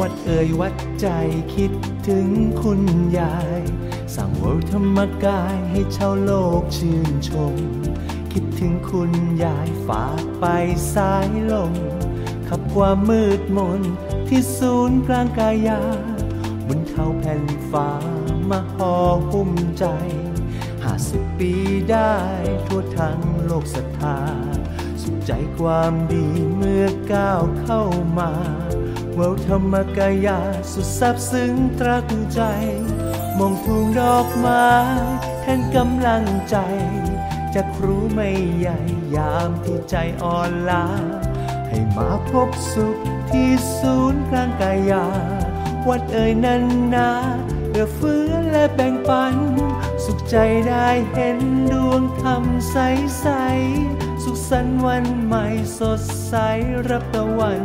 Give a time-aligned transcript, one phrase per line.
[0.00, 1.08] วัดเอ่ยวัดใจ
[1.54, 1.72] คิด
[2.08, 2.28] ถึง
[2.62, 2.82] คุณ
[3.18, 3.60] ยาย
[4.14, 7.54] สั่งวัธรรมกายให้ชาวโลกชื่นชม
[8.32, 9.12] คิดถึงคุณ
[9.44, 10.44] ยายฝากไป
[10.94, 11.74] สายลม
[12.48, 13.80] ขับความมืดมน
[14.28, 15.82] ที่ศูนย์กลางกายา
[16.66, 17.90] บนเขาแผ่นฟ้า
[18.50, 18.94] มาห่อ
[19.30, 19.84] หุ้มใจ
[20.82, 21.52] ห้าสิบปี
[21.90, 22.16] ได้
[22.66, 24.18] ทั่วทั้งโลกศรัทธา
[25.02, 27.82] สุขใจความดีเมื่อก้าวเข้า
[28.18, 28.32] มา
[29.14, 30.40] เวลธรรมกายา
[30.72, 32.40] สุดซาบซึ้งตรักใจ
[33.38, 34.66] มองทุ่งดอกไม้
[35.40, 36.56] แทนกำลังใจ
[37.54, 38.78] จะครูไม่ใหญ่
[39.16, 40.86] ยามที่ใจอ่อนล้า
[41.68, 42.96] ให้มาพบสุข
[43.30, 45.06] ที่ศูนย์กลางกายา
[45.88, 46.64] วัดเอ่ยนัน
[46.94, 47.10] นา
[47.70, 49.34] เอื้อเฟื้อและแบ่งปัน
[50.04, 50.36] สุขใจ
[50.68, 51.38] ได้เห็น
[51.72, 52.76] ดวงธรรมใส
[53.20, 53.26] ใส
[54.24, 55.46] สุขสันต์วันใหม่
[55.78, 56.34] สดใส
[56.88, 57.62] รับตะวัน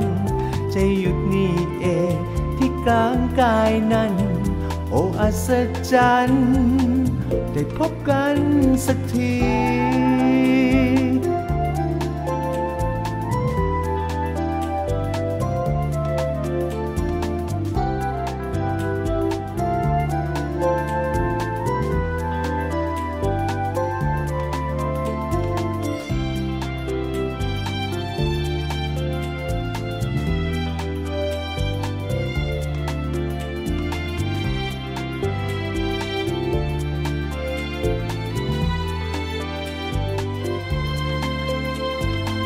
[0.76, 2.16] จะหยุดนี่เอง
[2.58, 4.14] ที่กลางกายนั้น
[4.90, 5.50] โอ้อัศ
[5.92, 6.46] จรรย์
[7.54, 8.36] ได้พบกัน
[8.86, 9.34] สักที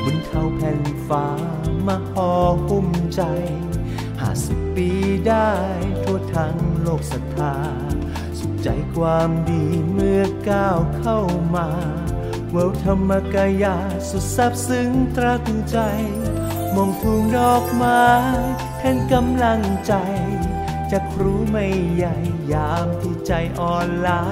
[0.03, 1.27] บนเขาแผ่นฟ้า
[1.87, 2.31] มาห่อ
[2.67, 3.21] หุ้มใจ
[4.21, 4.89] ห้าสิบปี
[5.27, 5.51] ได้
[6.03, 7.55] ทั่วทั้งโลกศรัทธา
[8.39, 11.19] สุขใจความดีเมื่อก้าวเข้า
[11.55, 11.69] มา
[12.51, 13.77] เวลธรรมกายา
[14.09, 15.77] สุดซาบซึ้งตรักใจ
[16.75, 18.03] มองทุ่งดอกไม้
[18.77, 19.93] แทนกำลังใจ
[20.91, 22.15] จะครูไม่ใหญ่
[22.53, 24.23] ยามที่ใจอ่อนล้า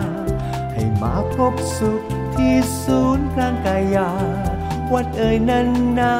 [0.74, 2.02] ให้มาพบสุข
[2.36, 4.12] ที่ศูนย์กลางกายา
[4.94, 6.16] วัดเอ่ยนันนา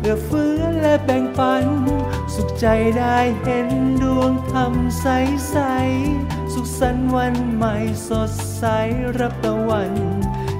[0.00, 1.64] เอื้อเฟื้อและแบ่งปัน
[2.34, 2.66] สุขใจ
[2.98, 3.68] ได้เห็น
[4.02, 5.06] ดวงธรรมใส
[5.50, 5.56] ใส
[6.52, 7.76] สุขสันต์วันใหม่
[8.08, 8.64] สดใส
[9.18, 9.92] รับตะวัน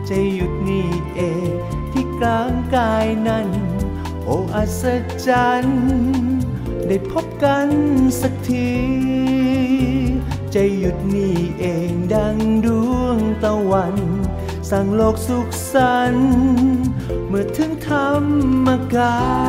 [0.09, 1.51] จะหยุดนี่เอง
[1.93, 3.49] ที่กลางกายนั้น
[4.25, 4.85] โอ้อัศ
[5.27, 5.83] จรรย์
[6.87, 7.69] ได้พบกัน
[8.21, 8.73] สักที
[10.55, 12.37] จะหยุดนี่เองดัง
[12.67, 13.97] ดวงตะวัน
[14.71, 16.31] สร้างโลกสุขสันต์
[17.29, 18.11] เมื่อถึงธรร
[18.67, 19.42] มกาย